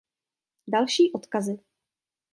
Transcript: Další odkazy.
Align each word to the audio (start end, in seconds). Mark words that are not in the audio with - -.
Další 0.67 1.11
odkazy. 1.13 1.59